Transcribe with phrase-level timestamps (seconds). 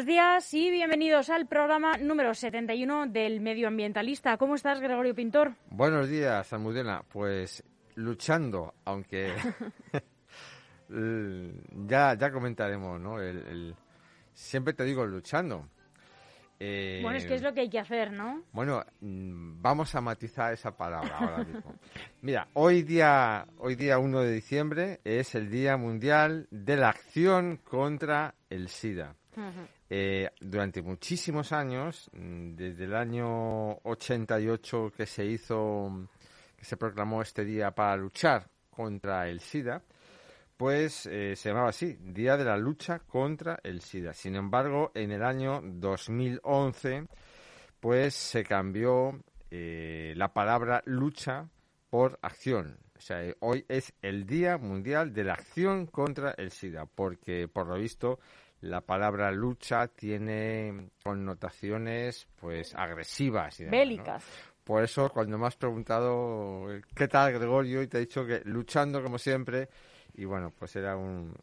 [0.00, 4.38] Buenos días y bienvenidos al programa número 71 del Medioambientalista.
[4.38, 5.52] ¿Cómo estás, Gregorio Pintor?
[5.68, 7.02] Buenos días, Almudena.
[7.06, 7.62] Pues
[7.96, 9.34] luchando, aunque
[11.86, 13.20] ya, ya comentaremos, ¿no?
[13.20, 13.76] El,
[14.32, 15.68] Siempre te digo luchando.
[16.58, 18.44] Eh, bueno, es que es lo que hay que hacer, ¿no?
[18.52, 21.74] Bueno, mm, vamos a matizar esa palabra ahora mismo.
[22.22, 27.58] Mira, hoy día, hoy día 1 de diciembre es el Día Mundial de la Acción
[27.58, 29.19] contra el SIDA.
[29.88, 36.08] Eh, durante muchísimos años, mm, desde el año 88 que se hizo,
[36.56, 39.82] que se proclamó este día para luchar contra el SIDA,
[40.56, 44.12] pues eh, se llamaba así, Día de la Lucha contra el SIDA.
[44.12, 47.06] Sin embargo, en el año 2011,
[47.80, 51.48] pues se cambió eh, la palabra lucha
[51.88, 52.78] por acción.
[52.96, 57.66] O sea, hoy es el Día Mundial de la Acción contra el SIDA, porque por
[57.66, 58.20] lo visto
[58.60, 64.24] la palabra lucha tiene connotaciones pues agresivas y bélicas.
[64.64, 69.02] Por eso cuando me has preguntado qué tal Gregorio y te he dicho que luchando
[69.02, 69.68] como siempre
[70.14, 71.34] y bueno, pues era un,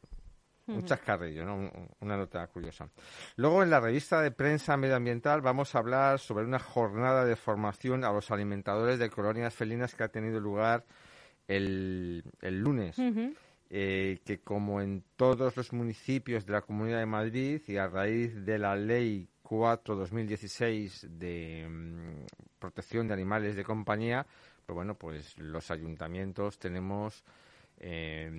[0.67, 1.71] un chascarrillo, ¿no?
[2.01, 2.89] una nota curiosa.
[3.37, 8.03] Luego, en la revista de prensa medioambiental vamos a hablar sobre una jornada de formación
[8.03, 10.85] a los alimentadores de colonias felinas que ha tenido lugar
[11.47, 12.97] el, el lunes.
[13.69, 18.45] Eh, que como en todos los municipios de la Comunidad de Madrid y a raíz
[18.45, 24.25] de la Ley 4-2016 de mm, protección de animales de compañía,
[24.65, 27.25] pues bueno, pues los ayuntamientos tenemos
[27.79, 28.29] eh,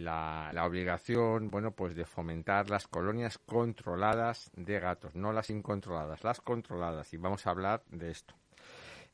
[0.00, 6.24] la, la, obligación, bueno, pues de fomentar las colonias controladas de gatos, no las incontroladas,
[6.24, 8.39] las controladas, y vamos a hablar de esto.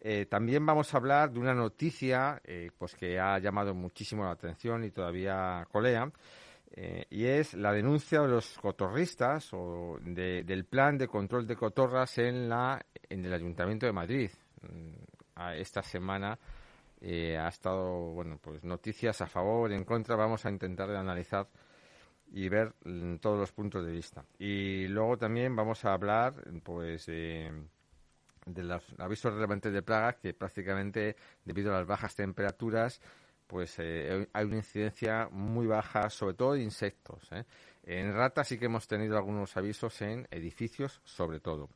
[0.08, 4.30] Eh, también vamos a hablar de una noticia eh, pues que ha llamado muchísimo la
[4.30, 6.08] atención y todavía colea,
[6.70, 12.18] eh, y es la denuncia de los cotorristas o del plan de control de cotorras
[12.18, 14.30] en, la, en el Ayuntamiento de Madrid.
[14.62, 14.92] Mm,
[15.56, 16.38] esta semana
[17.02, 21.48] ha estado, bueno, pues noticias a favor, en contra, vamos a intentar analizar
[22.30, 24.24] y ver mm, todos los puntos de vista.
[24.38, 27.50] Y luego también vamos a hablar, pues, de
[28.46, 33.00] los avisos relevantes de plagas que prácticamente debido a las bajas temperaturas
[33.46, 37.30] pues eh, hay una incidencia muy baja, sobre todo de insectos.
[37.32, 37.44] ¿eh?
[37.84, 41.70] En ratas sí que hemos tenido algunos avisos en edificios, sobre todo.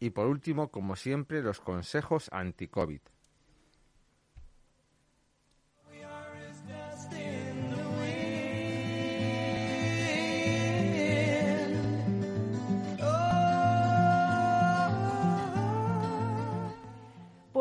[0.00, 3.00] Y por último, como siempre, los consejos anti-COVID.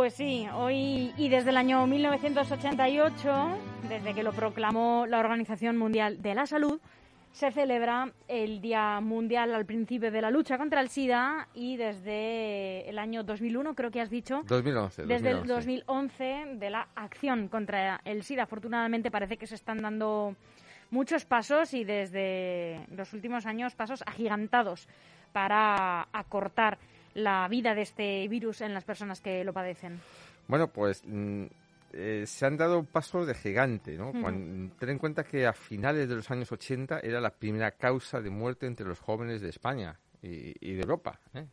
[0.01, 3.50] Pues sí, hoy y desde el año 1988,
[3.88, 6.81] desde que lo proclamó la Organización Mundial de la Salud,
[7.31, 12.89] se celebra el Día Mundial al principio de la lucha contra el SIDA y desde
[12.89, 14.41] el año 2001, creo que has dicho.
[14.47, 15.06] 2011.
[15.06, 18.41] Desde el 2011 de la acción contra el SIDA.
[18.41, 20.35] Afortunadamente parece que se están dando
[20.89, 24.88] muchos pasos y desde los últimos años pasos agigantados
[25.31, 26.79] para acortar
[27.13, 29.99] la vida de este virus en las personas que lo padecen?
[30.47, 31.45] Bueno, pues mm,
[31.94, 34.11] eh, se han dado pasos de gigante, ¿no?
[34.11, 38.29] ten en cuenta que a finales de los años 80 era la primera causa de
[38.29, 41.19] muerte entre los jóvenes de España y, de Europa.
[41.33, 41.47] ¿eh?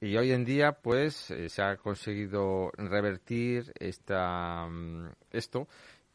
[0.00, 5.68] Y hoy en día, pues, eh, se ha conseguido revertir esta, mm, esto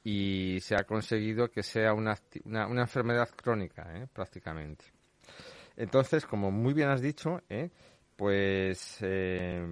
[0.03, 4.85] y se ha conseguido que sea una, una, una enfermedad crónica, prácticamente.
[5.77, 7.71] Entonces, como muy bien has dicho, ¿eh?
[8.21, 9.65] Pues eh,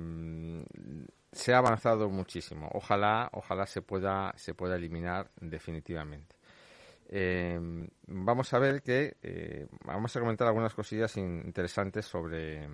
[1.32, 2.68] se ha avanzado muchísimo.
[2.74, 6.36] Ojalá, ojalá se pueda, se pueda eliminar definitivamente.
[7.10, 7.60] Eh,
[8.08, 12.68] vamos a ver que eh, vamos a comentar algunas cosillas interesantes sobre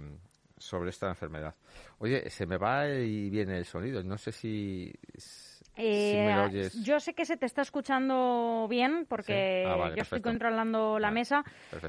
[0.57, 1.53] sobre esta enfermedad.
[1.97, 4.01] Oye, se me va y viene el sonido.
[4.01, 4.93] No sé si
[5.77, 11.11] eh, yo sé que se te está escuchando bien porque ah, yo estoy controlando la
[11.11, 11.43] mesa.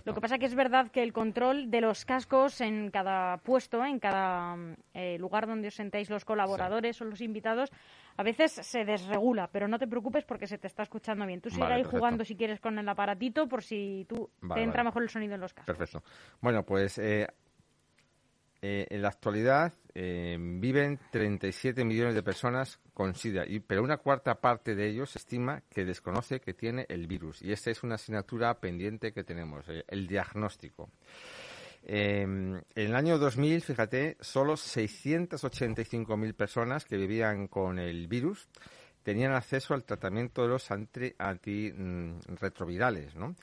[0.04, 3.84] Lo que pasa que es verdad que el control de los cascos en cada puesto,
[3.84, 4.56] en cada
[4.94, 7.70] eh, lugar donde os sentéis los colaboradores o los invitados,
[8.16, 11.40] a veces se desregula, pero no te preocupes porque se te está escuchando bien.
[11.40, 15.02] Tú sigue ahí jugando si quieres con el aparatito por si tú te entra mejor
[15.02, 15.76] el sonido en los cascos.
[15.76, 16.02] Perfecto.
[16.40, 17.26] Bueno, pues eh,
[18.68, 23.98] eh, en la actualidad eh, viven 37 millones de personas con SIDA, y, pero una
[23.98, 27.42] cuarta parte de ellos estima que desconoce que tiene el virus.
[27.42, 30.90] Y esta es una asignatura pendiente que tenemos, eh, el diagnóstico.
[31.84, 38.48] en el año 2000, fíjate, solo 685.000 personas que vivían con el virus
[39.06, 43.36] tenían acceso al tratamiento de los antirretrovirales, mm, ¿no?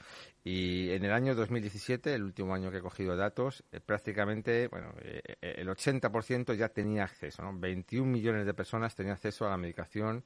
[0.43, 4.93] Y en el año 2017, el último año que he cogido datos, eh, prácticamente, bueno,
[4.99, 7.57] eh, eh, el 80% ya tenía acceso, ¿no?
[7.57, 10.25] 21 millones de personas tenían acceso a la medicación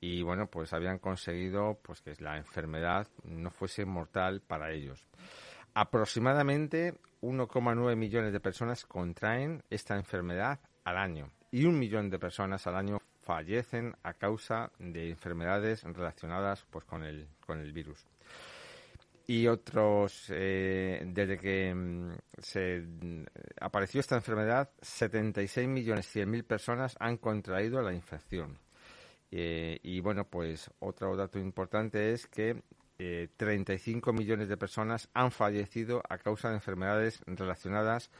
[0.00, 5.04] y, bueno, pues habían conseguido pues que la enfermedad no fuese mortal para ellos.
[5.74, 12.68] Aproximadamente 1,9 millones de personas contraen esta enfermedad al año y un millón de personas
[12.68, 13.00] al año
[13.30, 18.04] fallecen a causa de enfermedades relacionadas pues con el, con el virus
[19.28, 23.22] y otros, eh, desde que mm, se mm,
[23.60, 28.58] apareció esta enfermedad, 76 millones 100 mil personas han contraído la infección.
[29.30, 32.60] Eh, y bueno, pues otro dato importante es que
[33.36, 38.10] 35 eh, millones de personas han fallecido a causa de enfermedades relacionadas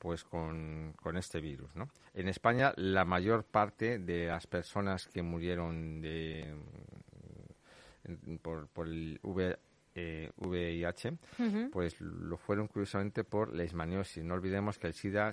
[0.00, 1.76] pues con, este virus.
[1.76, 1.90] ¿no?
[2.14, 6.54] En España, la mayor parte de las personas que murieron de,
[8.08, 9.58] mm, por, por el v,
[10.38, 11.18] VIH,
[11.70, 14.24] pues lo fueron curiosamente por leishmaniosis.
[14.24, 15.32] No olvidemos que el SIDA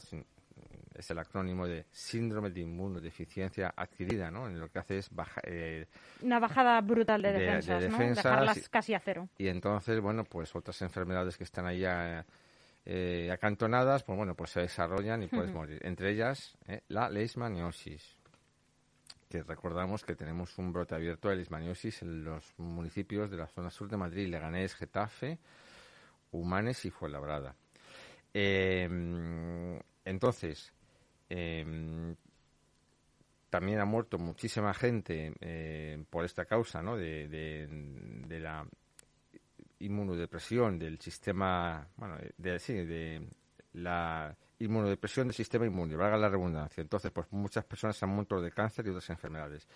[0.98, 4.48] es el acrónimo de síndrome de inmunodeficiencia adquirida, ¿no?
[4.48, 5.10] En lo que hace es
[5.44, 5.86] eh,
[6.22, 8.00] una bajada brutal de, defensas, ¿no?
[8.00, 9.30] Dejarlas casi a cero.
[9.38, 11.86] Y entonces, bueno, pues otras enfermedades que están ahí
[12.90, 15.80] eh, acantonadas, pues bueno, pues se desarrollan y puedes morir.
[15.84, 18.18] Entre ellas, eh, la leishmaniosis
[19.30, 23.70] que recordamos que tenemos un brote abierto de lismaniosis en los municipios de la zona
[23.70, 25.38] sur de Madrid, Leganés, Getafe,
[26.32, 27.54] Humanes y Fuenlabrada.
[28.34, 30.72] Em, entonces,
[31.28, 32.16] em,
[33.50, 36.96] también ha muerto muchísima gente eh, por esta causa, ¿no?
[36.96, 38.66] De, de, la
[39.80, 43.28] inmunodepresión del sistema, bueno, de, sí, de
[43.74, 46.82] la inmunodepresión del sistema inmune, valga la redundancia.
[46.82, 49.68] Entonces, pues muchas personas han muerto de cáncer y otras enfermedades.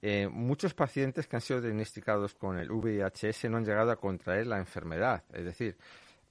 [0.00, 4.46] Eh, muchos pacientes que han sido diagnosticados con el VIHS no han llegado a contraer
[4.46, 5.22] la enfermedad.
[5.32, 5.76] Es decir,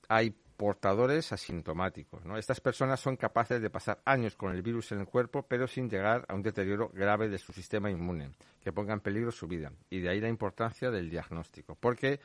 [0.10, 2.24] hay portadores asintomáticos.
[2.24, 2.38] ¿no?
[2.38, 5.90] Estas personas son capaces de pasar años con el virus en el cuerpo, pero sin
[5.90, 8.30] llegar a un deterioro grave de su sistema inmune,
[8.62, 9.72] que ponga en peligro su vida.
[9.90, 12.20] Y de ahí la importancia del diagnóstico, porque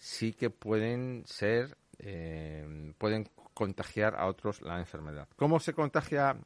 [0.00, 5.28] sí que pueden ser, eh, pueden contagiar a otros la enfermedad.
[5.36, 6.36] ¿Cómo se contagia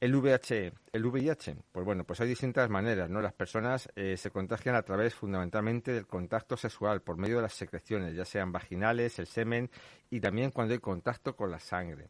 [0.00, 0.72] el VIH?
[0.92, 3.20] El VIH, pues bueno, pues hay distintas maneras, ¿no?
[3.20, 7.54] Las personas eh, se contagian a través fundamentalmente del contacto sexual por medio de las
[7.54, 9.70] secreciones, ya sean vaginales, el semen
[10.10, 12.08] y también cuando hay contacto con la sangre.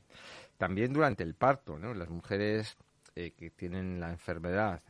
[0.56, 1.92] También durante el parto, ¿no?
[1.92, 2.78] Las mujeres
[3.14, 4.82] eh, que tienen la enfermedad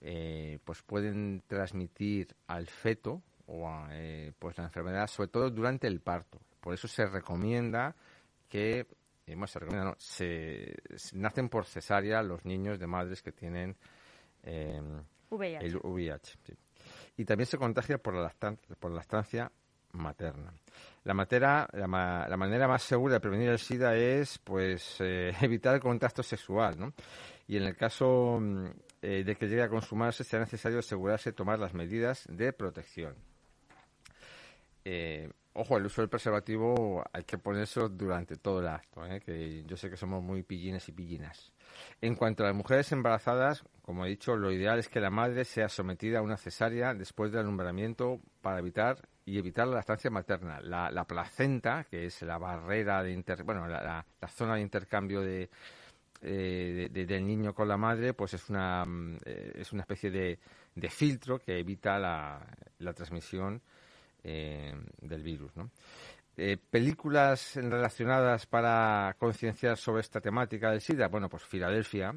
[0.00, 3.68] eh, pues pueden transmitir al feto o
[4.38, 6.38] pues la enfermedad sobre todo durante el parto.
[6.60, 7.94] Por eso se recomienda
[8.48, 8.86] que
[9.98, 10.74] se,
[11.14, 13.76] nacen por cesárea los niños de madres que tienen
[14.42, 16.38] em, el VIH.
[17.16, 19.04] Y también se contagia por la, lactancia, por la
[19.92, 20.52] materna.
[21.04, 21.14] La,
[21.72, 26.78] la, manera más segura de prevenir el SIDA es pues eh, evitar el contacto sexual,
[26.78, 26.92] ¿no?
[27.48, 28.66] Y en el caso mm,
[29.02, 33.14] eh, de que llegue a consumarse, será necesario asegurarse de tomar las medidas de protección.
[34.84, 39.20] Eh, Ojo, el uso del preservativo hay que ponerse durante todo el acto, ¿eh?
[39.20, 41.52] que yo sé que somos muy pillines y pillinas.
[42.00, 45.44] En cuanto a las mujeres embarazadas, como he dicho, lo ideal es que la madre
[45.44, 50.60] sea sometida a una cesárea después del alumbramiento para evitar y evitar la lactancia materna.
[50.60, 55.48] La, placenta, que es la barrera de bueno, la, zona de intercambio eh,
[56.22, 60.38] de, del niño con la madre, pues es una, mm, eh, es una especie de,
[60.76, 63.60] de filtro que evita la transmisión
[64.22, 65.52] eh, del virus.
[66.36, 72.14] Eh, películas relacionadas para concienciar sobre esta temática del SIDA, bueno, pues Filadelfia,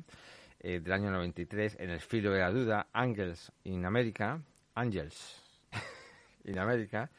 [0.59, 4.41] eh, del año 93, En el filo de la duda, Angels in America,
[4.75, 5.41] Angels
[6.45, 7.09] in America,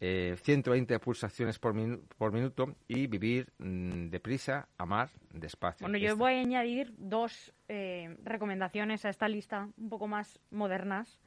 [0.00, 1.74] 120 pulsaciones por,
[2.18, 5.86] por minuto y vivir mm, deprisa, amar despacio.
[5.86, 11.18] Bueno, yo voy a añadir dos recomendaciones a esta lista un poco más modernas.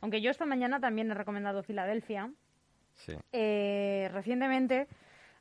[0.00, 2.32] Aunque yo esta mañana también he recomendado Filadelfia,
[3.32, 4.86] eh, recientemente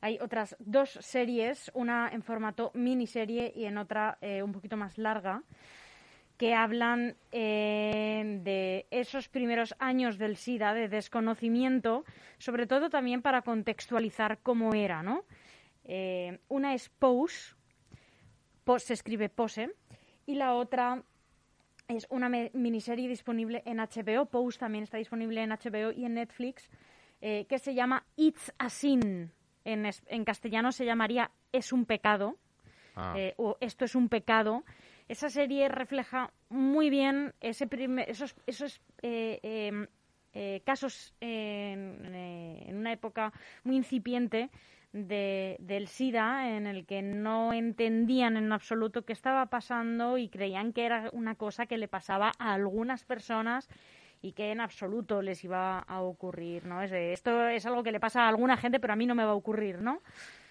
[0.02, 4.98] hay otras dos series, una en formato miniserie y en otra eh, un poquito más
[4.98, 5.44] larga,
[6.38, 12.04] que hablan eh, de esos primeros años del SIDA, de desconocimiento,
[12.38, 15.26] sobre todo también para contextualizar cómo era, ¿no?
[16.48, 17.56] una es Pose,
[18.78, 19.70] se escribe Pose,
[20.26, 21.04] y la otra
[21.90, 24.26] es una miniserie disponible en HBO.
[24.26, 26.70] Pose también está disponible en HBO y en Netflix
[27.26, 29.32] eh, que se llama It's a Sin.
[29.64, 32.36] En, castellano se llamaría Es un pecado,
[32.98, 33.14] ah.
[33.16, 34.66] eh, o Esto es un pecado.
[35.08, 37.70] esa serie refleja muy bien ese
[38.08, 39.88] esos, esos eh, em,
[40.66, 43.32] casos en, una época
[43.64, 44.50] muy incipiente
[44.92, 50.74] de, del SIDA en el que no entendían en absoluto qué estaba pasando y creían
[50.74, 53.70] que era una cosa que le pasaba a algunas personas
[54.24, 56.82] y que en absoluto les iba a ocurrir, ¿no?
[56.82, 59.32] esto es algo que le pasa a alguna gente, pero a mí no me va
[59.32, 60.02] a ocurrir, ¿no?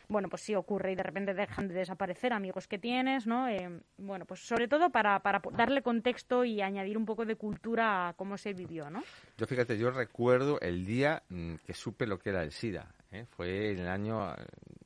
[0.09, 3.49] bueno, pues sí ocurre y de repente dejan de desaparecer amigos que tienes, ¿no?
[3.49, 8.09] Eh, bueno, pues sobre todo para, para darle contexto y añadir un poco de cultura
[8.09, 9.03] a cómo se vivió, ¿no?
[9.39, 13.25] Yo fíjate, yo recuerdo el día mm, que supe lo que era el SIDA, ¿eh?
[13.31, 14.35] fue en el año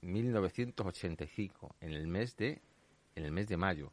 [0.02, 2.62] 1985, en el mes de,
[3.16, 3.92] en el mes de mayo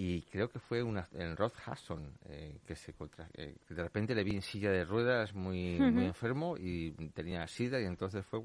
[0.00, 2.94] y creo que fue una, en Rod Hudson eh, que se
[3.34, 7.80] eh, de repente le vi en silla de ruedas muy muy enfermo y tenía sida
[7.80, 8.40] y entonces fue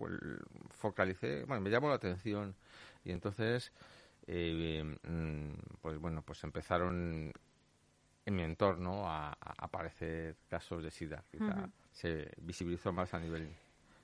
[0.72, 2.56] focalicé bueno me llamó la atención
[3.06, 3.72] y entonces
[4.26, 7.32] eh, mm, pues bueno pues empezaron
[8.26, 11.24] en mi entorno a, aparecer casos de sida
[11.92, 13.48] se visibilizó más a nivel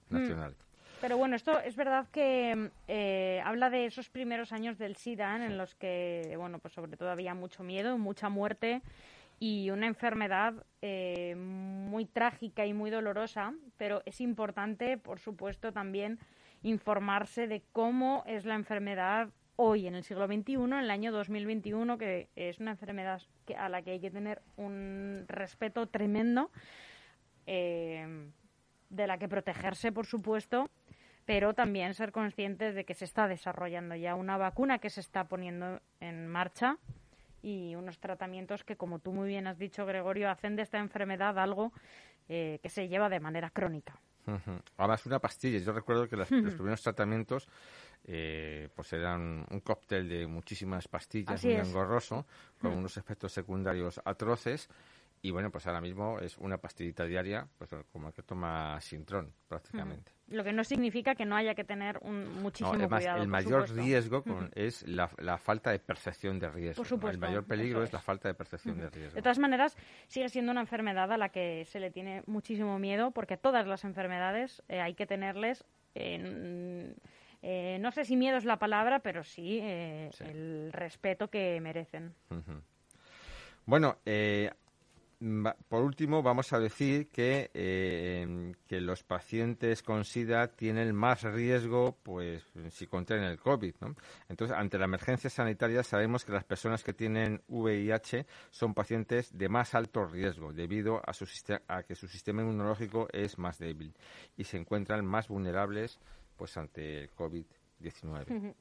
[0.09, 0.13] mm.
[0.13, 0.55] nacional
[1.01, 5.57] pero bueno, esto es verdad que eh, habla de esos primeros años del SIDA en
[5.57, 8.81] los que, bueno, pues sobre todo había mucho miedo, mucha muerte
[9.39, 16.19] y una enfermedad eh, muy trágica y muy dolorosa, pero es importante, por supuesto, también
[16.63, 21.97] informarse de cómo es la enfermedad hoy, en el siglo XXI, en el año 2021,
[21.97, 23.21] que es una enfermedad
[23.57, 26.51] a la que hay que tener un respeto tremendo,
[27.45, 28.29] eh,
[28.89, 30.69] de la que protegerse, por supuesto,
[31.29, 35.25] pero también ser conscientes de que se está desarrollando ya una vacuna que se está
[35.25, 36.79] poniendo en marcha
[37.43, 41.37] y unos tratamientos que, como tú muy bien has dicho, Gregorio, hacen de esta enfermedad
[41.37, 41.71] algo
[42.29, 44.01] eh, que se lleva de manera crónica.
[44.77, 45.59] Además, una pastilla.
[45.59, 47.47] Yo recuerdo que los primeros tratamientos
[48.05, 52.25] eh, pues eran un cóctel de muchísimas pastillas, muy engorroso,
[52.59, 54.67] con unos efectos secundarios atroces
[55.21, 59.33] y bueno, pues ahora mismo es una pastillita diaria, pues como el que toma Sintrón,
[59.47, 60.13] prácticamente.
[60.27, 63.21] Lo que no significa que no haya que tener un muchísimo no, cuidado.
[63.21, 64.23] El mayor riesgo
[64.55, 65.07] es la,
[65.37, 66.83] falta de percepción de riesgo.
[67.09, 67.91] el mayor peligro es.
[67.91, 69.15] la falta de percepción de riesgo.
[69.15, 69.75] De todas maneras,
[70.07, 73.83] sigue siendo una enfermedad a la que se le tiene muchísimo miedo, porque todas las
[73.83, 75.65] enfermedades eh, hay que tenerles.
[77.41, 82.13] Eh, no sé si miedo es la palabra, pero sí, eh, el respeto que merecen.
[83.65, 84.51] Bueno, eh,
[85.67, 91.97] por último, vamos a decir que, eh, que los pacientes con SIDA tienen más riesgo,
[92.03, 93.95] pues, si contraen el COVID, ¿no?
[94.29, 99.49] Entonces, ante la emergencia sanitaria, sabemos que las personas que tienen VIH son pacientes de
[99.49, 101.25] más alto riesgo, debido a, su
[101.67, 103.93] a que su sistema inmunológico es más débil
[104.37, 105.99] y se encuentran más vulnerables,
[106.37, 108.55] pues, ante el COVID-19.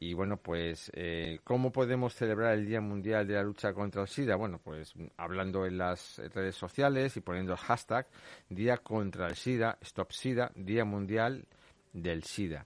[0.00, 4.08] Y bueno, pues, eh, ¿cómo podemos celebrar el Día Mundial de la Lucha contra el
[4.08, 4.36] SIDA?
[4.36, 8.06] Bueno, pues hablando en las redes sociales y poniendo el hashtag
[8.48, 11.44] Día contra el SIDA, Stop SIDA, Día Mundial
[11.92, 12.64] del SIDA.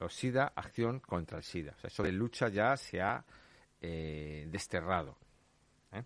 [0.00, 1.74] O SIDA, acción contra el SIDA.
[1.76, 3.24] O sea, eso de lucha ya se ha
[3.80, 5.16] eh, desterrado.
[5.92, 6.02] ¿eh?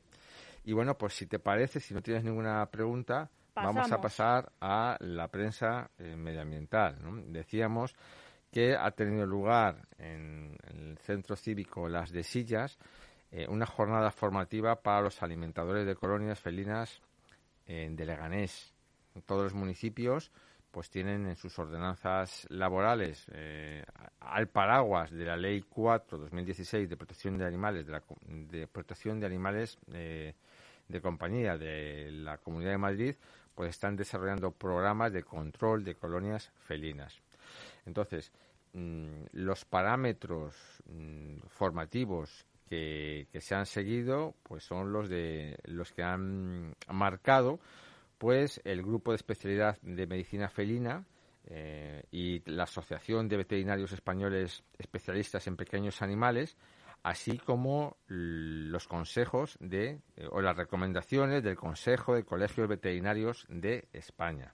[0.64, 4.98] Y bueno, pues si te parece, si no tienes ninguna pregunta, vamos a pasar a
[5.00, 6.98] la prensa medioambiental.
[7.02, 7.16] ¿no?
[7.32, 7.94] Decíamos
[8.50, 12.78] que ha tenido lugar en, el centro cívico Las de Sillas
[13.30, 17.00] eh, una jornada formativa para los alimentadores de colonias felinas
[17.66, 18.72] de Leganés.
[19.26, 20.32] Todos los municipios
[20.70, 23.84] pues tienen en sus ordenanzas laborales eh,
[24.20, 29.26] al paraguas de la Ley 4/2016 de protección de animales de, la, de protección de
[29.26, 30.34] animales eh,
[30.86, 33.14] de compañía de la Comunidad de Madrid
[33.54, 37.20] pues están desarrollando programas de control de colonias felinas.
[37.86, 38.32] Entonces,
[38.72, 40.54] mm, los parámetros
[40.86, 47.60] mm, formativos que, se han seguido, pues son los de los que han marcado,
[48.18, 51.04] pues el grupo de especialidad de medicina felina
[51.46, 56.56] eh, y la Asociación de Veterinarios Españoles Especialistas en Pequeños Animales,
[57.02, 63.88] así como los consejos de eh, o las recomendaciones del Consejo de Colegios Veterinarios de
[63.92, 64.52] España.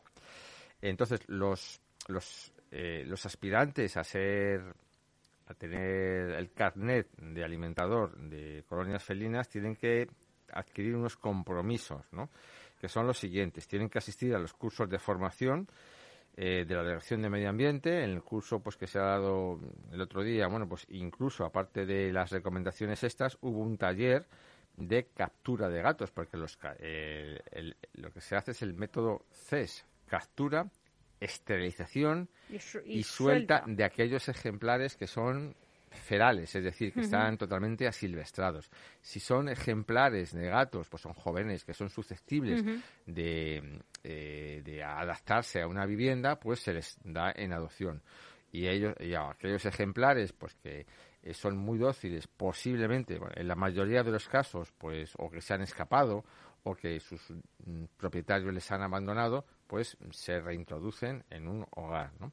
[0.80, 4.60] Entonces, los, los eh, los aspirantes a ser
[5.46, 10.08] a tener el carnet de alimentador de colonias felinas tienen que
[10.50, 12.30] adquirir unos compromisos, ¿no?
[12.80, 13.68] que son los siguientes.
[13.68, 15.68] Tienen que asistir a los cursos de formación
[16.36, 19.60] eh, de la Dirección de Medio Ambiente, en el curso pues que se ha dado
[19.92, 24.26] el otro día, bueno, pues incluso aparte de las recomendaciones estas, hubo un taller
[24.76, 27.38] de captura de gatos, porque los, eh,
[27.92, 30.66] lo que se hace es el método CES, captura,
[31.24, 32.28] esterilización
[32.84, 35.54] y, suelta, de aquellos ejemplares que son
[35.90, 38.70] ferales, es decir, que están totalmente asilvestrados.
[39.00, 42.64] Si son ejemplares de gatos, pues son jóvenes que son susceptibles
[43.06, 48.02] de, eh, de adaptarse a una vivienda, pues se les da en adopción.
[48.52, 50.86] Y ellos, y aquellos ejemplares, pues que
[51.22, 55.54] eh, son muy dóciles, posiblemente, en la mayoría de los casos, pues, o que se
[55.54, 56.24] han escapado,
[56.64, 62.32] o que sus mm, propietarios les han abandonado, pues se reintroducen en un hogar, ¿no?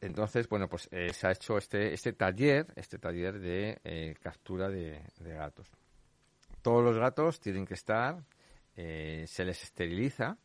[0.00, 4.68] Entonces, bueno, pues eh, se ha hecho este, este taller, este taller de eh, captura
[4.68, 5.70] de, gatos.
[6.62, 8.22] Todos los gatos tienen que estar,
[8.76, 10.36] eh, se les esteriliza,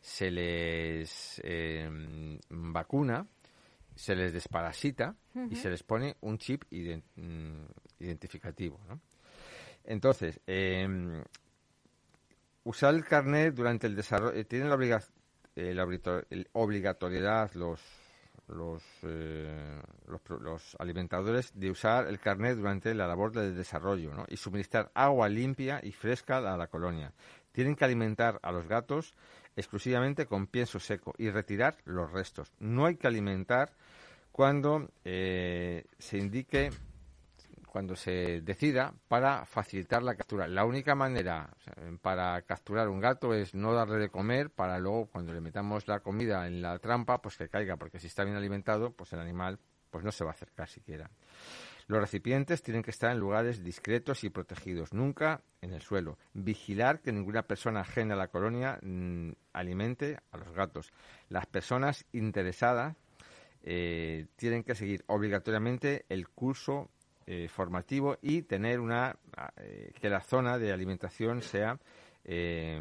[0.00, 1.42] se les
[2.48, 3.26] vacuna,
[3.94, 5.16] se les desparasita
[5.50, 7.64] y se les pone un chip mm,
[7.98, 8.80] identificativo.
[8.88, 9.00] ¿no?
[9.84, 11.22] Entonces, em,
[12.64, 15.02] usar el carnet durante el desarrollo, tienen la,
[15.56, 15.86] la
[16.52, 17.80] obligatoriedad los
[19.02, 24.90] eh, los, los, alimentadores de usar el carnet durante la labor del desarrollo y suministrar
[24.94, 27.12] agua limpia y fresca a la colonia.
[27.52, 29.14] Tienen que alimentar a los gatos
[29.54, 32.52] exclusivamente con pienso seco y retirar los restos.
[32.58, 33.72] No hay que alimentar
[34.32, 36.70] cuando eh, se indique
[37.68, 40.48] cuando se decida para facilitar la captura.
[40.48, 41.50] La única manera
[42.02, 46.00] para capturar un gato es no darle de comer para luego cuando le metamos la
[46.00, 49.58] comida en la trampa pues que caiga porque si está bien alimentado pues el animal
[49.90, 51.10] pues no se va a acercar siquiera.
[51.86, 56.18] Los recipientes tienen que estar en lugares discretos y protegidos, nunca en el suelo.
[56.34, 60.92] Vigilar que ninguna persona ajena a la colonia mm, alimente a los gatos.
[61.30, 62.94] Las personas interesadas
[63.62, 66.90] eh, tienen que seguir obligatoriamente el curso
[67.30, 69.14] eh, formativo y tener una
[69.58, 71.78] eh, que la zona de alimentación sea
[72.24, 72.80] eh,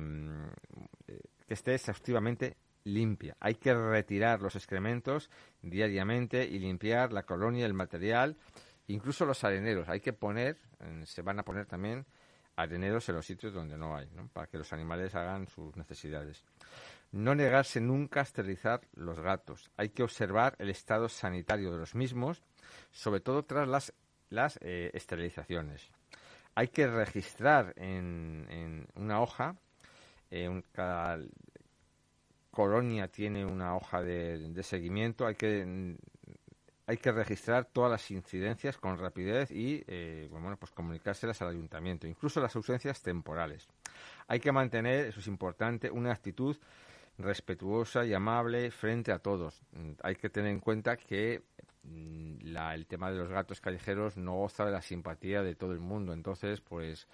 [1.45, 2.55] que esté exhaustivamente
[2.85, 3.35] limpia.
[3.41, 5.29] Hay que retirar los excrementos
[5.61, 8.37] diariamente y limpiar la colonia, el material,
[8.87, 9.89] incluso los areneros.
[9.89, 10.55] Hay que poner,
[11.03, 12.05] se van a poner también
[12.55, 16.45] areneros en los sitios donde no hay, para que los animales hagan sus necesidades.
[17.11, 19.69] No negarse nunca a esterilizar los gatos.
[19.75, 22.41] Hay que observar el estado sanitario de los mismos,
[22.91, 23.93] sobre todo tras las
[24.29, 25.89] las eh, esterilizaciones.
[26.55, 29.55] Hay que registrar en, una hoja,
[30.31, 31.19] eh, cada
[32.51, 35.95] colonia tiene una hoja de, seguimiento, hay que
[36.89, 42.07] hay que registrar todas las incidencias con rapidez y eh, bueno, pues comunicárselas al ayuntamiento,
[42.07, 43.67] incluso las ausencias temporales.
[44.27, 46.55] Hay que mantener, eso es importante, una actitud
[47.17, 49.61] respetuosa y amable frente a todos.
[50.01, 51.66] Hay que tener en cuenta que Mm,
[52.41, 55.79] la, el tema de los gatos callejeros no goza de la simpatía de todo el
[55.79, 56.13] mundo.
[56.13, 57.07] Entonces, pues,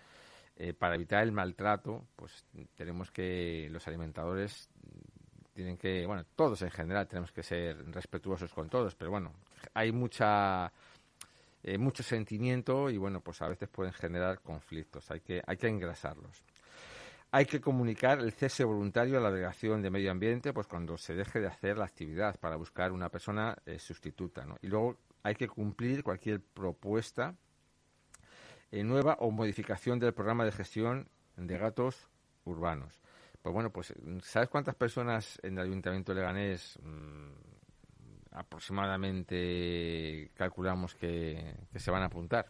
[0.55, 4.69] eh, para evitar el maltrato, pues tenemos que, los alimentadores
[5.53, 9.33] tienen que, bueno, todos en general tenemos que ser respetuosos con todos, pero bueno,
[9.73, 10.71] hay mucha,
[11.63, 15.09] eh, mucho sentimiento y bueno, pues a veces pueden generar conflictos.
[15.11, 16.43] Hay que, hay que engrasarlos.
[17.35, 21.15] Hay que comunicar el cese voluntario a la Delegación de Medio Ambiente pues cuando se
[21.15, 24.45] deje de hacer la actividad para buscar una persona eh, sustituta.
[24.61, 27.33] Y luego hay que cumplir cualquier propuesta
[28.69, 32.07] eh, nueva o modificación del programa de gestión de gatos
[32.45, 33.01] urbanos.
[33.41, 37.31] Pues bueno, pues ¿sabes cuántas personas en el Ayuntamiento de Leganés mm,
[38.29, 42.45] aproximadamente calculamos que, se van a apuntar?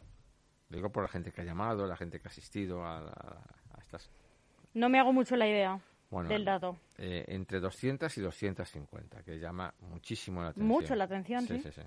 [0.67, 3.45] digo por la gente que ha llamado, la gente que ha asistido a
[3.79, 4.11] estas
[4.73, 5.79] no me hago mucho la idea
[6.27, 6.77] del dato.
[6.97, 10.67] Eh, entre 200 y 250, que llama muchísimo la atención.
[10.67, 11.59] Mucho la atención, sí.
[11.59, 11.81] sí, sí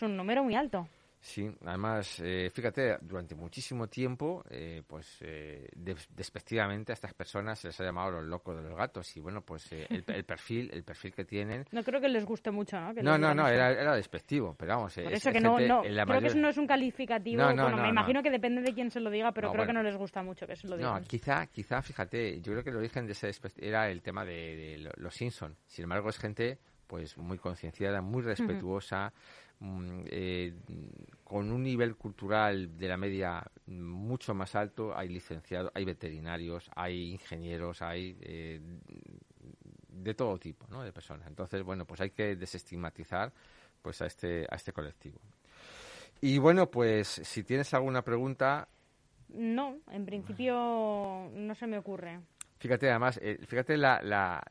[0.00, 0.88] es un número muy alto.
[1.22, 7.68] Sí, además, eh, fíjate, durante muchísimo tiempo, eh, pues eh, despectivamente a estas personas se
[7.68, 10.82] les ha llamado los locos de los gatos y bueno, pues eh, el, perfil, el
[10.82, 11.66] perfil que tienen.
[11.72, 12.94] No creo que les guste mucho, ¿no?
[13.02, 14.94] no, no, no, era, despectivo, pero vamos.
[14.94, 17.42] Por eso que no, no creo que eso no es un calificativo.
[17.42, 19.82] No, bueno, me imagino que depende de quién se lo diga, pero creo que no
[19.82, 21.02] les gusta mucho que se lo digan.
[21.02, 24.90] No, quizá, quizá, fíjate, yo creo que el origen de ese era el tema de,
[24.96, 25.54] los Simpson.
[25.66, 29.12] Sin embargo, es gente pues muy concienciada, muy respetuosa.
[29.62, 30.54] Eh,
[31.22, 37.12] con un nivel cultural de la media mucho más alto, hay licenciados, hay veterinarios, hay
[37.12, 38.60] ingenieros, hay eh,
[39.88, 40.82] de todo tipo ¿no?
[40.82, 41.26] de personas.
[41.28, 43.32] Entonces, bueno, pues hay que desestigmatizar
[43.82, 45.20] pues a este, a este colectivo.
[46.22, 48.68] Y bueno, pues si tienes alguna pregunta...
[49.28, 52.20] No, en principio no se me ocurre.
[52.58, 54.42] Fíjate, además, eh, fíjate la, la,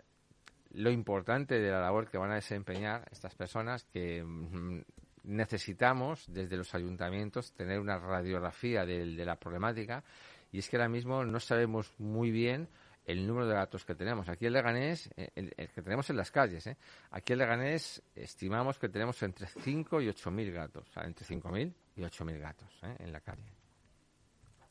[0.72, 4.82] lo importante de la labor que van a desempeñar estas personas que mm,
[5.24, 10.04] necesitamos desde los ayuntamientos tener una radiografía de, la problemática
[10.52, 12.68] y es que ahora mismo no sabemos muy bien
[13.06, 14.30] el número de gatos que tenemos.
[14.30, 16.78] Aquí en Leganés, eh, el, que tenemos en las calles, ¿eh?
[17.12, 21.74] aquí en Leganés estimamos que tenemos entre 5 y 8 mil gatos, entre 5 mil
[21.96, 22.96] y 8 mil gatos ¿eh?
[23.00, 23.52] en la calle.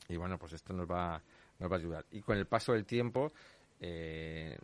[0.07, 1.21] Y bueno, pues esto nos va,
[1.59, 2.05] nos va a ayudar.
[2.11, 3.31] Y con el paso del tiempo
[3.79, 4.57] eh,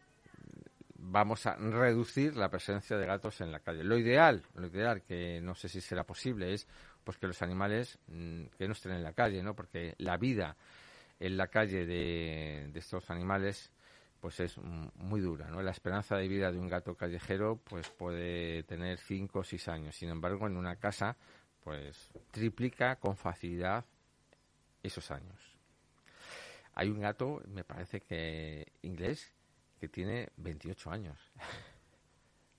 [1.08, 3.84] vamos a reducir la presencia de gatos en la calle.
[3.84, 6.68] Lo ideal, lo ideal, que no sé si será posible, es
[7.04, 9.56] pues que los animales mm, que no estén en la calle, ¿no?
[9.56, 10.58] Porque la vida
[11.20, 13.72] en la calle de, estos animales
[14.20, 15.62] pues es muy dura, ¿no?
[15.62, 19.96] La esperanza de vida de un gato callejero pues puede tener 5 o 6 años.
[19.96, 21.15] Sin embargo, en una casa
[21.63, 23.86] pues triplica con facilidad
[24.82, 25.39] esos años.
[26.74, 29.35] Hay un gato, me parece que inglés,
[29.86, 31.19] que tiene 28 años.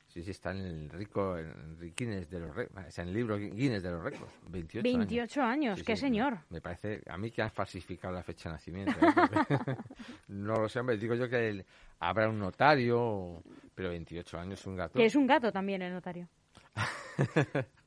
[0.07, 3.91] Sí, sí, está en el rico, en Guinness de los en el libro Guinness de
[3.91, 4.33] los récords.
[4.49, 6.39] 28, 28 años, qué señor.
[6.49, 8.93] Me parece, a mí que han falsificado la fecha de nacimiento.
[8.93, 9.77] ¿eh?
[10.29, 11.67] no lo sé, hombre, digo yo que
[11.99, 13.43] habrá un notario,
[13.75, 14.95] pero 28 años un gato.
[14.95, 16.29] Que es un gato también el notario.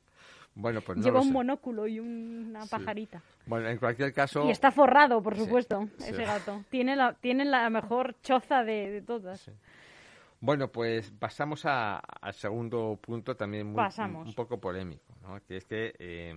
[0.54, 3.22] Bueno, pues no Lleva un monóculo y una pajarita.
[3.46, 4.44] Bueno, en cualquier caso...
[4.46, 6.64] Y está forrado, por supuesto, ese gato.
[6.70, 9.50] Tiene la, tiene la mejor choza de, de todas.
[10.40, 13.82] Bueno, pues pasamos al segundo punto también muy,
[14.24, 15.38] un poco polémico, ¿no?
[15.46, 16.34] que es que eh,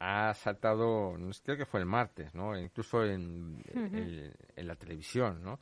[0.00, 2.58] ha saltado, creo que fue el martes, ¿no?
[2.58, 5.58] incluso en, en la televisión, ¿no?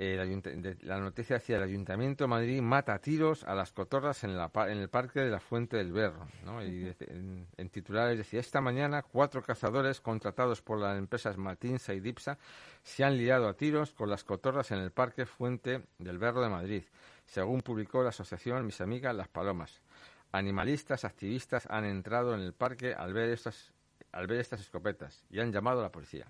[0.00, 4.30] Eh, la noticia decía el Ayuntamiento de Madrid mata a tiros a las cotorras en,
[4.30, 6.28] el parque de la Fuente del Berro.
[6.64, 12.38] Y en, titulares decía, esta mañana cuatro cazadores contratados por las empresas Matinsa y Dipsa
[12.84, 16.48] se han liado a tiros con las cotorras en el parque Fuente del Berro de
[16.48, 16.84] Madrid,
[17.26, 19.82] según publicó la asociación Mis Amigas Las Palomas.
[20.30, 23.72] Animalistas, activistas han entrado en el parque al ver estas,
[24.12, 26.28] al ver estas escopetas y han llamado a la policía.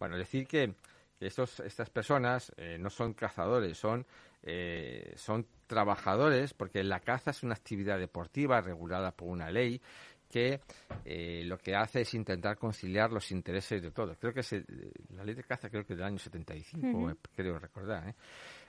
[0.00, 0.74] Bueno, decir que
[1.20, 4.06] estos, estas personas eh, no son cazadores, son,
[4.42, 9.80] eh, son trabajadores, porque la caza es una actividad deportiva regulada por una ley
[10.34, 10.60] que
[11.04, 14.18] eh, lo que hace es intentar conciliar los intereses de todos.
[14.18, 14.52] Creo que es
[15.10, 18.12] la ley de caza creo que del año 75, creo recordar.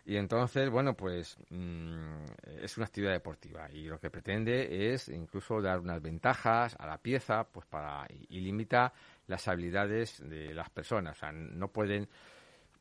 [0.06, 2.24] Y entonces, bueno, pues mm,
[2.62, 7.00] es una actividad deportiva y lo que pretende es incluso dar unas ventajas a la
[7.00, 8.94] pieza, pues para y, y limita
[9.26, 11.18] las habilidades de las personas.
[11.18, 12.08] O sea, no pueden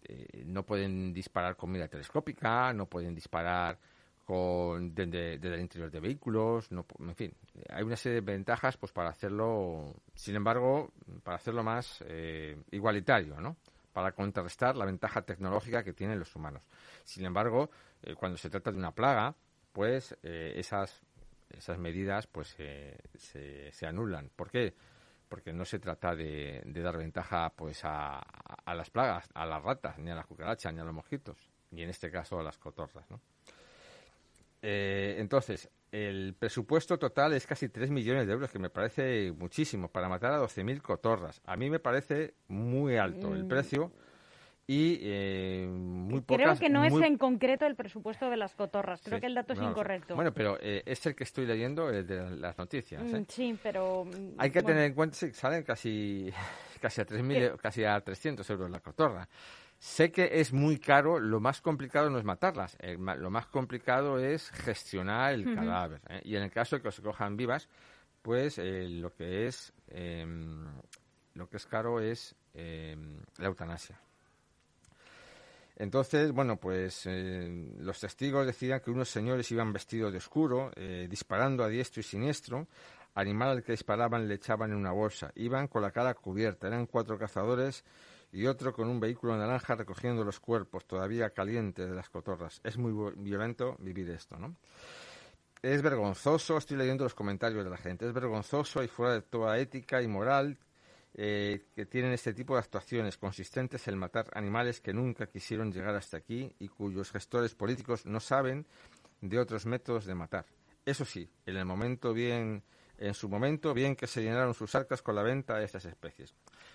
[0.06, 3.78] eh, no pueden disparar con mira telescópica, no pueden disparar
[4.24, 7.34] con desde, el interior de vehículos, no, en fin,
[7.68, 13.40] hay una serie de ventajas pues para hacerlo, sin embargo, para hacerlo más eh, igualitario,
[13.40, 13.56] ¿no?
[13.92, 16.62] Para contrarrestar la ventaja tecnológica que tienen los humanos.
[17.04, 17.70] Sin embargo,
[18.02, 19.34] eh, cuando se trata de una plaga,
[19.72, 21.02] pues esas
[21.50, 22.98] esas medidas pues se,
[23.72, 24.30] se anulan.
[24.34, 24.74] ¿Por qué?
[25.34, 28.24] porque no se trata de, dar ventaja pues a,
[28.66, 31.36] las plagas, a las ratas, ni a las cucarachas, ni a los mosquitos,
[31.72, 33.10] ni en este caso a las cotorras.
[33.10, 33.20] ¿no?
[34.66, 39.88] Eh, entonces, el presupuesto total es casi 3 millones de euros, que me parece muchísimo,
[39.88, 41.42] para matar a 12.000 cotorras.
[41.44, 43.48] A mí me parece muy alto el mm.
[43.48, 43.92] precio
[44.66, 49.02] y eh, muy pocas, Creo que no es en concreto el presupuesto de las cotorras,
[49.02, 50.14] creo que el dato es incorrecto.
[50.14, 53.02] Bueno, pero eh, es el que estoy leyendo eh, de las noticias.
[53.02, 53.20] ¿eh?
[53.20, 54.06] Mm, sí, pero...
[54.06, 56.32] Mm, Hay que tener en cuenta que salen casi,
[56.80, 59.28] casi, a 3.000, casi a 300 euros la cotorra.
[59.78, 64.50] Sé que es muy caro, lo más complicado no es matarlas, lo más complicado es
[64.50, 66.00] gestionar el cadáver.
[66.24, 67.68] Y en el caso de que se cojan vivas,
[68.22, 70.64] pues lo que es em,
[71.34, 74.00] lo que es caro es em, la eutanasia.
[75.76, 81.08] Entonces, bueno, pues eh, los testigos decían que unos señores iban vestidos de oscuro, eh,
[81.10, 82.68] disparando a diestro y siniestro.
[83.16, 85.32] Animal al que disparaban le echaban en una bolsa.
[85.34, 86.68] Iban con la cara cubierta.
[86.68, 87.84] Eran cuatro cazadores
[88.34, 92.60] y otro con un vehículo naranja recogiendo los cuerpos todavía calientes de las cotorras.
[92.64, 94.56] Es muy violento vivir esto, ¿no?
[95.62, 99.56] Es vergonzoso, estoy leyendo los comentarios de la gente, es vergonzoso y fuera de toda
[99.58, 100.58] ética y moral
[101.14, 105.94] eh, que tienen este tipo de actuaciones consistentes en matar animales que nunca quisieron llegar
[105.94, 108.66] hasta aquí y cuyos gestores políticos no saben
[109.20, 110.44] de otros métodos de matar.
[110.84, 112.64] Eso sí, en el momento bien,
[112.98, 116.34] en su momento bien que se llenaron sus arcas con la venta de estas especies.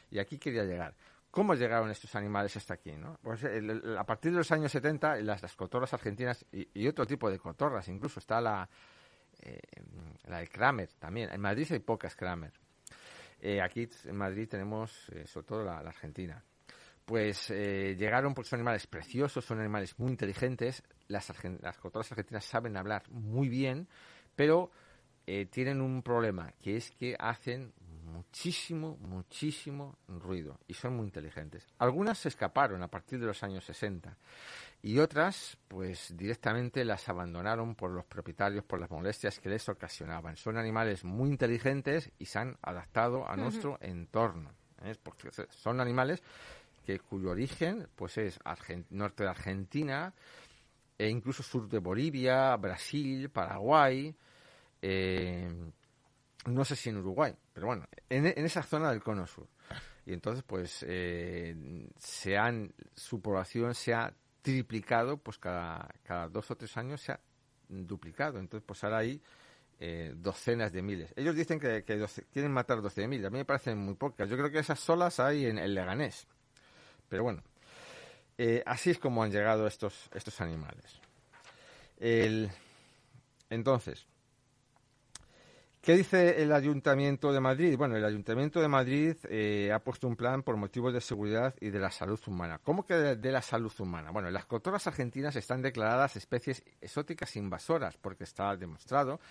[0.09, 0.95] Y aquí quería llegar.
[1.31, 2.91] ¿Cómo llegaron estos animales hasta aquí?
[2.93, 3.19] ¿no?
[3.21, 7.87] Pues a partir de los años 70, las, cotorras argentinas y, otro tipo de cotorras,
[7.87, 8.67] incluso está la,
[9.41, 9.59] eh,
[10.25, 11.29] la de Kramer también.
[11.31, 12.53] En Madrid hay pocas Kramer.
[13.41, 16.43] Eh, aquí en Madrid tenemos eh, sobre todo la, Argentina.
[17.05, 20.83] Pues llegaron porque son animales preciosos, son animales muy inteligentes.
[21.07, 23.87] Las, las cotorras argentinas saben hablar muy bien,
[24.35, 24.69] pero
[25.49, 27.73] tienen un problema, que es que hacen
[28.19, 31.65] muchísimo, muchísimo ruido y son muy inteligentes.
[31.77, 34.17] Algunas se escaparon a partir de los años 60
[34.81, 40.35] y otras, pues directamente las abandonaron por los propietarios por las molestias que les ocasionaban.
[40.35, 44.51] Son animales muy inteligentes y se han adaptado a nuestro entorno.
[44.83, 44.95] ¿eh?
[45.01, 46.21] Porque son animales
[46.85, 48.39] que cuyo origen pues es
[48.89, 50.13] norte de Argentina
[50.97, 54.13] e incluso sur de Bolivia, Brasil, Paraguay.
[54.81, 55.71] Eh,
[56.45, 59.45] no sé si en Uruguay, pero bueno, en, esa zona del cono sur.
[60.05, 61.53] Y entonces, pues, eh,
[61.97, 67.11] se han, su población se ha triplicado, pues cada, cada dos o tres años se
[67.11, 67.19] ha
[67.67, 68.39] duplicado.
[68.39, 69.21] Entonces, pues ahora hay
[69.77, 71.13] eh, docenas de miles.
[71.17, 71.83] Ellos dicen que,
[72.31, 73.25] quieren matar doce mil.
[73.25, 74.29] A mí me parecen muy pocas.
[74.29, 76.27] Yo creo que esas solas hay en el Leganés.
[77.09, 77.43] Pero bueno,
[78.37, 81.01] eh, así es como han llegado estos, estos animales.
[81.97, 82.49] El,
[83.49, 84.07] entonces,
[85.81, 87.77] ¿Qué dice el Ayuntamiento de Madrid?
[87.77, 91.69] Bueno, el Ayuntamiento de Madrid eh, ha puesto un plan por motivos de seguridad y
[91.69, 92.59] de la salud humana.
[92.61, 94.11] ¿Cómo que de, la salud humana?
[94.11, 99.21] Bueno, las cotorras argentinas están declaradas especies exóticas invasoras porque está demostrado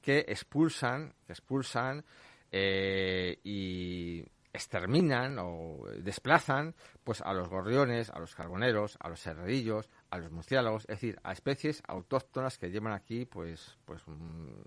[0.00, 2.04] que expulsan, expulsan
[2.52, 9.90] eh, y exterminan o desplazan pues a los gorriones, a los carboneros, a los herrerillos,
[10.10, 14.02] a los murciélagos, es decir, a especies autóctonas que llevan aquí pues pues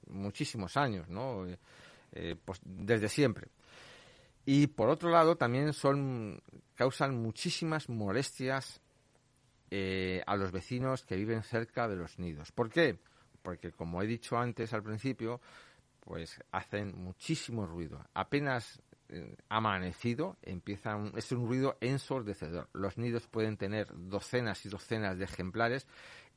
[0.07, 1.47] muchísimos años, ¿no?
[1.47, 1.57] Eh,
[2.13, 3.47] eh, pues desde siempre.
[4.45, 6.41] Y por otro lado también son
[6.75, 8.81] causan muchísimas molestias
[9.69, 12.51] eh, a los vecinos que viven cerca de los nidos.
[12.51, 12.99] ¿Por qué?
[13.41, 15.39] Porque como he dicho antes al principio,
[16.01, 18.03] pues hacen muchísimo ruido.
[18.13, 18.81] Apenas
[19.49, 22.69] amanecido, empieza un, es un ruido ensordecedor.
[22.73, 25.87] Los nidos pueden tener docenas y docenas de ejemplares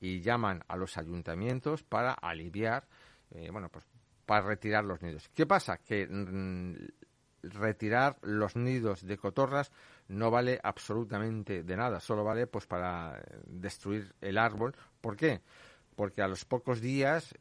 [0.01, 2.87] y llaman a los ayuntamientos para aliviar,
[3.31, 3.85] eh, bueno, pues
[4.27, 5.29] para retirar los nidos.
[5.35, 5.79] ¿Qué pasa?
[5.79, 6.75] Que mm,
[7.43, 9.71] retirar los nidos de cotorras
[10.09, 14.75] no vale absolutamente de nada, solo vale pues para destruir el árbol.
[15.01, 15.43] ¿Por qué?
[15.97, 17.35] Porque a los pocos días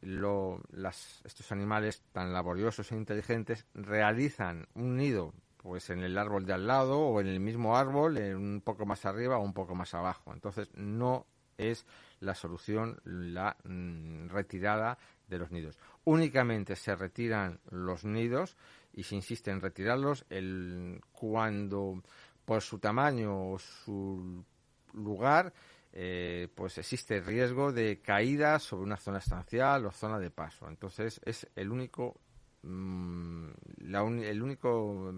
[1.24, 6.66] estos animales tan laboriosos e inteligentes realizan un nido pues en el árbol de al
[6.66, 10.34] lado o en el mismo árbol, un poco más arriba o un poco más abajo.
[10.34, 11.86] Entonces no es
[12.20, 15.78] la solución la mm, retirada de los nidos.
[16.04, 18.58] Únicamente se retiran los nidos
[18.92, 22.02] y se insiste en retirarlos el, cuando
[22.44, 24.44] por su tamaño o su
[24.92, 25.52] lugar
[25.96, 30.68] eh, pues existe riesgo de caída sobre una zona estancial o zona de paso.
[30.68, 32.20] Entonces es el único,
[32.62, 35.14] mm, el único,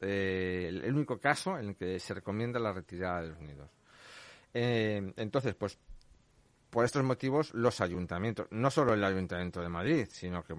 [0.00, 3.70] eh, el único caso en el que se recomienda la retirada de los nidos.
[4.54, 5.76] Eh, entonces, pues
[6.70, 10.54] por estos motivos los ayuntamientos, no solo el Ayuntamiento de Madrid, sino que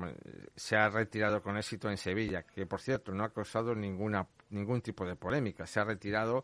[0.54, 4.82] se ha retirado con éxito en Sevilla, que por cierto no ha causado ninguna ningún
[4.82, 6.44] tipo de polémica, se ha retirado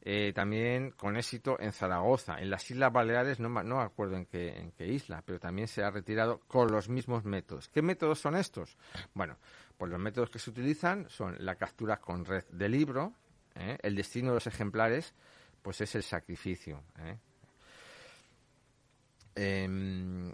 [0.00, 2.38] eh, también con éxito en Zaragoza.
[2.38, 5.82] En las Islas Baleares, no, no acuerdo en qué, en qué isla, pero también se
[5.82, 7.68] ha retirado con los mismos métodos.
[7.68, 8.76] ¿Qué métodos son estos?
[9.12, 9.36] Bueno,
[9.76, 13.12] pues los métodos que se utilizan son la captura con red de libro,
[13.56, 13.76] ¿eh?
[13.82, 15.14] el destino de los ejemplares,
[15.62, 16.82] pues es el sacrificio.
[17.00, 17.18] ¿eh?
[19.34, 20.32] Em,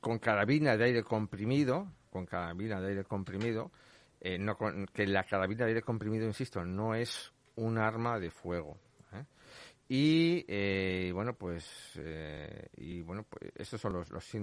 [0.00, 3.70] con carabina de aire comprimido, con carabina de aire comprimido,
[4.20, 8.76] que la carabina de aire comprimido, insisto, no es un arma de fuego.
[9.12, 9.24] ¿eh?
[9.88, 14.34] Y eh, bueno, pues eh, y bueno, pues estos son los, los,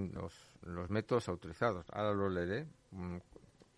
[0.62, 1.86] los, métodos autorizados.
[1.92, 2.66] Ahora lo leeré.
[2.90, 3.16] Mm,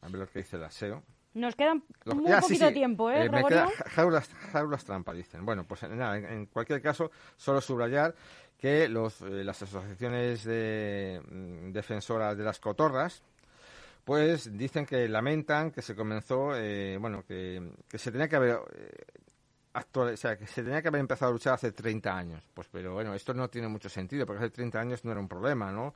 [0.00, 1.02] a ver lo que dice la SEO.
[1.34, 5.44] Nos queda muy poquito tiempo, ¿eh, me queda jaulas, jaulas trampa, dicen.
[5.44, 8.14] Bueno, pues nada, en, cualquier caso, solo subrayar
[8.56, 13.22] que los, las asociaciones de, mm, defensoras de las cotorras,
[14.04, 16.52] pues dicen que lamentan que se comenzó,
[16.98, 18.58] bueno, que, que, se tenía que haber
[19.78, 22.42] actual, o sea, que se tenía que haber empezado a luchar hace 30 años.
[22.54, 25.28] Pues, pero bueno, esto no tiene mucho sentido, porque hace 30 años no era un
[25.28, 25.94] problema, ¿no?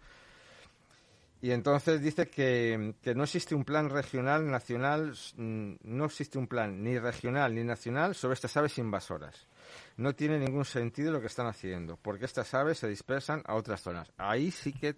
[1.43, 6.47] Y entonces dice que, que, no existe un plan regional, nacional, mm, no existe un
[6.47, 9.49] plan ni regional ni nacional sobre estas aves invasoras.
[9.97, 13.83] No tiene ningún sentido lo que están haciendo, porque estas aves se dispersan a otras
[13.83, 14.13] zonas.
[14.17, 14.95] Ahí sí que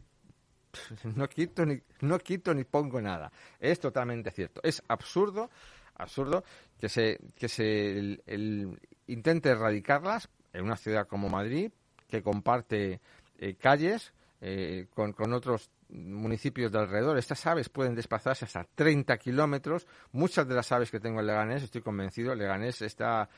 [1.17, 3.33] no quito ni, no quito ni pongo nada.
[3.59, 4.61] Es totalmente cierto.
[4.63, 5.51] Es absurdo
[5.97, 6.45] absurdo
[6.79, 11.73] que se, que se el, intente erradicarlas en una ciudad como Madrid,
[12.09, 13.01] que comparte
[13.39, 17.19] eh, calles eh, con, con otros municipios de alrededor.
[17.19, 19.87] Estas aves pueden desplazarse hasta 30 kilómetros.
[20.13, 23.29] Muchas de las aves que tengo en Leganés, estoy convencido, Leganés está,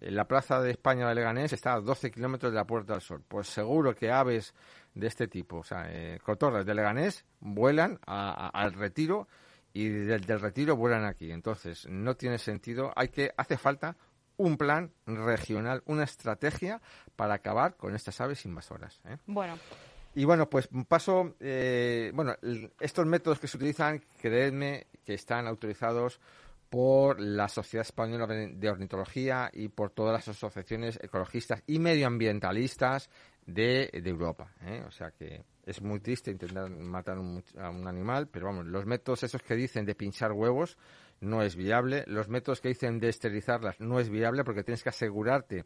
[0.00, 3.02] en la plaza de España de Leganés está a 12 kilómetros de la Puerta del
[3.02, 3.22] Sol.
[3.26, 4.54] Pues seguro que aves
[4.94, 9.28] de este tipo, o sea, eh, cotorras de Leganés, vuelan al retiro
[9.76, 11.30] y del, retiro vuelan aquí.
[11.30, 12.92] Entonces, no tiene sentido.
[12.96, 13.94] Hay que, hace falta
[14.38, 16.80] un plan regional, una estrategia
[17.14, 19.02] para acabar con estas aves invasoras.
[19.04, 19.18] ¿eh?
[19.26, 19.58] Bueno.
[20.14, 22.34] Y bueno, pues paso, eh, bueno,
[22.80, 26.20] estos métodos que se utilizan, creedme que están autorizados
[26.70, 33.10] por la Sociedad Española de Ornitología y por todas las asociaciones ecologistas y medioambientalistas
[33.46, 34.52] de, Europa.
[34.62, 34.82] ¿eh?
[34.86, 39.22] O sea que es muy triste intentar matar a un animal, pero vamos, los métodos
[39.22, 40.76] esos que dicen de pinchar huevos
[41.20, 42.04] no es viable.
[42.06, 45.64] Los métodos que dicen de esterilizarlas no es viable porque tienes que asegurarte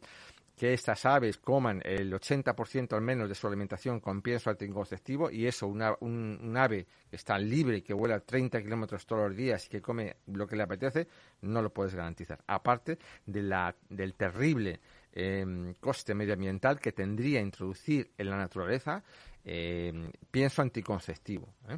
[0.55, 5.47] que estas aves coman el 80% al menos de su alimentación con pienso anticonceptivo y
[5.47, 9.69] eso, una, un, ave que está libre que vuela 30 kilómetros todos los días y
[9.69, 11.07] que come lo que le apetece,
[11.41, 12.43] no lo puedes garantizar.
[12.45, 14.79] Aparte de la, del terrible
[15.13, 19.03] eh, coste medioambiental que tendría introducir en la naturaleza
[19.43, 21.47] eh, pienso anticonceptivo.
[21.69, 21.77] ¿eh?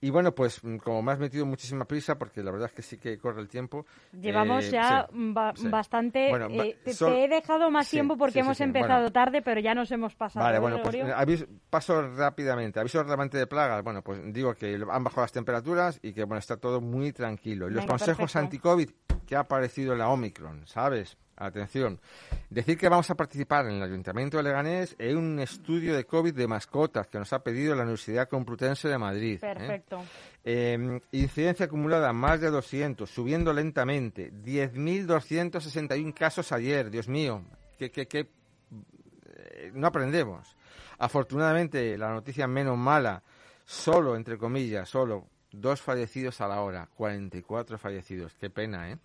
[0.00, 2.82] Y bueno, pues mm, como me has metido muchísima prisa, porque la verdad es que
[2.82, 3.86] sí que corre el tiempo.
[4.12, 6.30] Llevamos eh, ya bastante.
[6.30, 10.44] Eh, te, he dejado más tiempo porque hemos empezado tarde, pero ya nos hemos pasado.
[10.44, 12.78] Vale, bueno, pues paso rápidamente.
[12.78, 13.82] Aviso rápidamente de plagas.
[13.82, 17.68] Bueno, pues digo que han bajado las temperaturas y que bueno está todo muy tranquilo.
[17.68, 18.90] Y los consejos anti-COVID
[19.26, 21.16] que ha aparecido la Omicron, ¿sabes?
[21.38, 22.00] Atención.
[22.48, 26.34] Decir que vamos a participar en el Ayuntamiento de Leganés en un estudio de COVID
[26.34, 29.34] de mascotas que nos ha pedido la Universidad Complutense de Madrid.
[29.36, 29.40] ¿eh?
[29.54, 30.02] Perfecto.
[30.42, 34.32] Em, incidencia acumulada más de 200, subiendo lentamente.
[34.32, 37.42] 10.261 casos ayer, Dios mío.
[37.78, 38.28] Que, que, que
[39.34, 40.56] eh, no aprendemos.
[40.98, 43.22] Afortunadamente, la noticia menos mala,
[43.66, 48.34] solo, entre comillas, solo, dos fallecidos a la hora, 44 fallecidos.
[48.40, 48.96] Qué pena, ¿eh?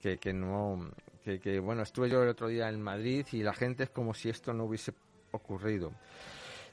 [0.00, 0.90] Que, que no
[1.24, 4.28] que, bueno, estuve yo el otro día en Madrid y la gente es como si
[4.28, 4.92] esto no hubiese
[5.30, 5.92] ocurrido.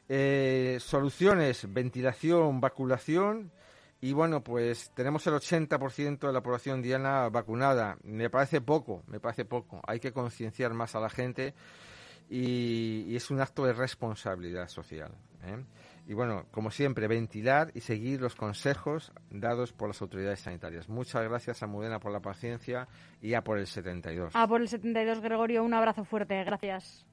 [0.09, 3.51] Eh, soluciones, ventilación, vacunación.
[4.01, 7.97] Y bueno, pues tenemos el 80% de la población diana vacunada.
[8.03, 9.81] Me parece poco, me parece poco.
[9.87, 11.53] Hay que concienciar más a la gente
[12.29, 15.11] y, y, es un acto de responsabilidad social.
[15.43, 15.63] ¿eh?
[16.07, 20.89] Y bueno, como siempre, ventilar y seguir los consejos dados por las autoridades sanitarias.
[20.89, 22.87] Muchas gracias a Mudena por la paciencia
[23.21, 24.35] y a por el 72.
[24.35, 25.63] A por el 72, Gregorio.
[25.63, 26.43] Un abrazo fuerte.
[26.43, 27.05] Gracias.